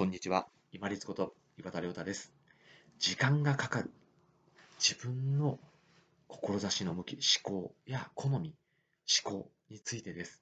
[0.00, 0.46] こんにちは。
[0.72, 2.32] 今立こと岩田亮太です。
[2.98, 3.90] 時間がかかる。
[4.78, 5.58] 自分の
[6.26, 8.54] 志の向き、思考や好み、
[9.22, 10.40] 思考についてです。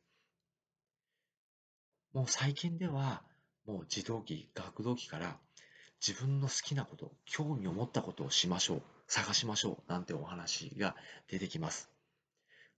[2.13, 3.25] もう最近では、
[3.67, 5.37] もう児童期、学童期から
[6.07, 10.95] 自分の好きなこと、興味を持ったことをしましょう、探しましょう、なんてお話が
[11.27, 11.91] 出てきます。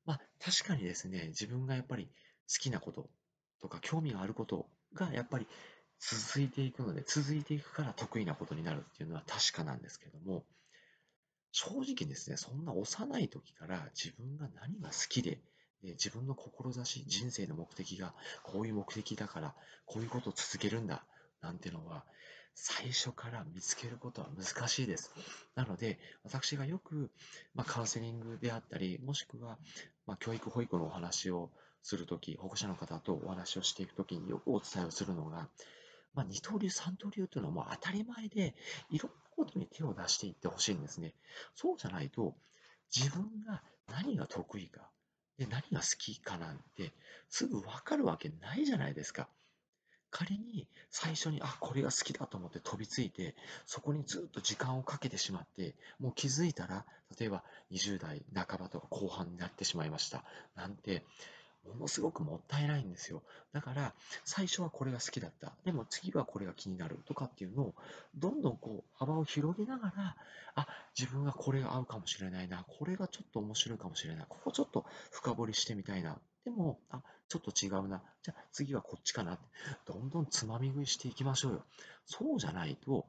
[0.07, 3.11] まあ確かにですね、自分がやっぱり好きなこと
[3.61, 5.47] とか興味があることがやっぱり
[6.01, 10.45] 続いていくので、続いていくから得意なことになるっていうのは確かなんですけども、
[11.53, 15.41] 正直ですね、そんな幼い時から自分が何が好きで、
[15.83, 19.55] 自分の志、人生の目的がこういう目的だから、
[19.87, 21.05] こういうことを続けるんだ、
[21.43, 22.05] なんてのは、
[22.55, 25.13] 最初から見つけることは難しいです。
[25.55, 27.11] なので、私がよく、
[27.55, 29.59] まあ、カウンセリングであったり、もしくは、
[30.07, 31.51] まあ、教育保育のお話を
[31.83, 35.49] するとき、保護者の方とお話をしていくときによくお伝えをするのが、
[36.15, 38.55] まあ、二刀流、三刀流というのはもう当たり前で、
[38.91, 41.15] いろんなことに手を出していってほしいんですね。
[41.55, 42.35] そうじゃないと、
[42.95, 44.91] 自分が何が得意か、
[45.39, 46.93] で何が好きかなんて、
[47.29, 49.29] すぐ分かるわけないじゃないですか。
[50.11, 56.85] 仮に最初に、あ、これが好きだと思って飛びついて、そこにずっと時間をかけてしまって、もう気づいたら、
[57.19, 60.25] 例えば20代半ばとか後半になってしまいました。
[60.57, 61.05] なんて、
[61.65, 63.23] ものすごくもったいないんですよ。
[63.53, 63.95] だから、
[64.25, 65.53] 最初はこれが好きだった。
[65.65, 67.75] でも次はこれが気になるとかっていうのを、
[68.17, 70.17] どんどんこう、幅を広げながら、
[70.55, 70.67] あ、
[70.99, 72.65] 自分はこれが合うかもしれないな。
[72.67, 74.27] これがちょっと面白いかもしれない。
[74.29, 76.19] ここちょっと深掘りしてみたいな。
[76.45, 78.03] でも、あ、ちょっと違うな。
[78.23, 79.45] じゃあ次はこっちかなって。
[79.87, 81.65] どんどんつまみ食いしていきましょうよ。
[82.07, 83.07] そうじゃないと、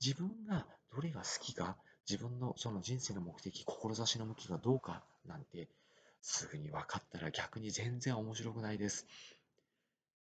[0.00, 1.76] 自分がどれが好きか、
[2.08, 5.68] 自分のその人生の目的、志の向きがどうかなんて
[6.20, 9.06] すぐに分かったら逆に全然面白くないです。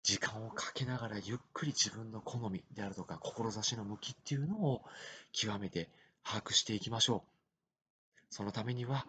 [0.03, 4.83] 時間をかけながらゆっくり自分の好みであるとか志の向きっていうのを
[5.31, 5.89] 極めて
[6.23, 8.23] 把握していきましょう。
[8.29, 9.05] そのためには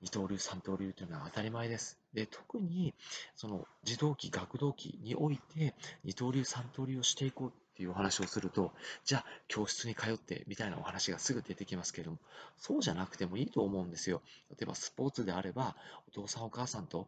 [0.00, 1.98] 二刀流、三刀流というのは当たり前です。
[2.12, 2.94] で特に
[3.36, 8.72] その児童期、学童期において二刀流、三刀流をしていこうっていうお話をすると、
[9.04, 12.18] じゃあ教室に通ってみたいなお話がすぐ出てきますけれども、
[12.58, 14.20] そうじゃなくてもいいと思うんですよ。
[14.50, 15.76] 例えばスポーツであれば、
[16.08, 17.06] お父さんお母さんと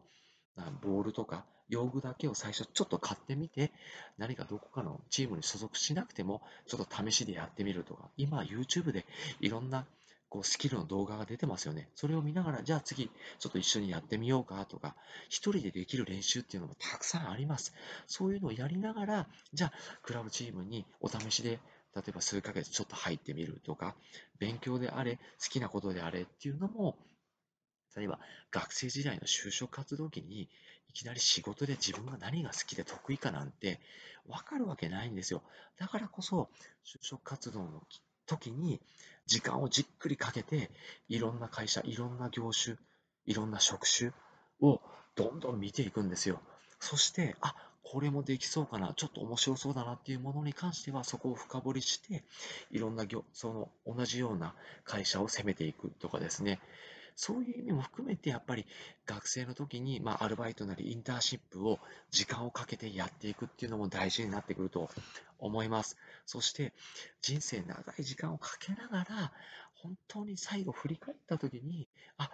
[0.81, 3.73] ボールとか用具だけを最初ちょっと買ってみて、
[4.17, 9.05] 何かどこかのチームに所属しなくても、ちょっと試しでやってみるとか、今 YouTube で
[9.41, 9.85] いろんな
[10.31, 11.89] こうスキルの動画が出てますよね。
[11.93, 14.95] それを見ながら、じゃあ次、ちょっと一緒にやってみようかとか、
[15.27, 17.73] 一人でできる練習っていうのもたくさんあります。
[18.07, 21.59] そういうのをやりながら、じゃあ、クラブチームにお試しで、
[21.93, 23.93] 例えば数ヶ月ちょっと入ってみるとか、
[24.39, 26.97] 勉強であれ、好きなことであれっていうのも、
[27.97, 28.17] 例えば
[28.51, 30.47] 学生時代の就職活動期に
[30.87, 33.81] いきなり仕事で自分が何が好きで得意かなんて
[34.27, 35.43] 分かるわけないんですよ。
[35.77, 36.49] だからこそ
[36.85, 37.83] 就職活動の
[38.31, 38.79] 時に
[39.25, 40.71] 時間をじっくりかけて
[41.09, 42.77] いろんな会社いろんな業種
[43.25, 44.11] いろんな職種
[44.61, 44.81] を
[45.15, 46.41] どんどん見ていくんですよ。
[46.79, 52.23] そしてあこれもできそうかなちょっと面白そうだなっていうものに関してはそこを深掘りして
[52.71, 54.55] いろんな業その同じような
[54.85, 56.59] 会社を攻めていくとかですね。
[57.15, 58.65] そういう意味も含めてやっぱり
[59.05, 64.89] 学生の時に、まあ、アルバイトなりインターンシップを時間をかけてやっていくっていうのも大事になってくると
[65.41, 65.97] 思います。
[66.25, 66.73] そして
[67.21, 69.31] 人生長い時間をかけながら
[69.75, 71.87] 本当に最後振り返った時に
[72.17, 72.29] あ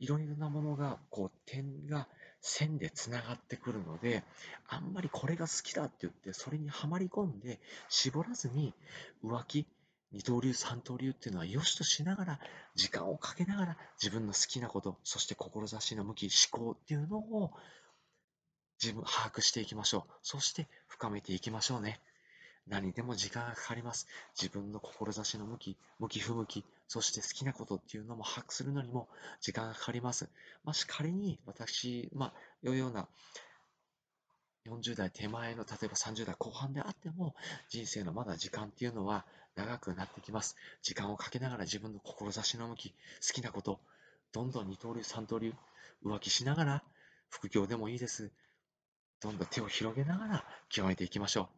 [0.00, 2.08] いろいろなものがこう点が
[2.40, 4.24] 線でつながってくるので
[4.68, 8.74] あんまりこれが好きだって言ってそれにはまり込んで絞らずに
[9.24, 9.66] 浮気
[10.10, 12.40] 二刀流、三刀流っていうのは良しとしながら、
[12.74, 17.52] 時間をかけながら自分の好きなこと、そして志の向き、思考っていうのを
[18.82, 20.12] 自分、把握していきましょう。
[20.22, 22.00] そして深めていきましょうね。
[22.68, 24.06] 何でも時間がかかります。
[24.40, 29.08] 自分の志の向き、向き不向き、そして好きなことっていうのも把握するのにも
[29.40, 30.28] 時間がかかります。
[30.64, 32.32] もし仮に私、ま
[32.64, 33.08] あ、ような
[34.66, 37.34] 40代手前の、例えば30代後半であっても、
[37.68, 39.24] 人生のまだ時間っていうのは
[39.56, 40.56] 長くなってきます。
[40.82, 42.96] 時間をかけながら自分の志の向き、好
[43.34, 43.80] きなこと、
[44.32, 45.54] どんどん二刀流、三刀流、
[46.04, 46.82] 浮気しながら、
[47.30, 48.30] 副業でもいいです。
[49.20, 51.57] どんどん手を広げながら極めていきましょう。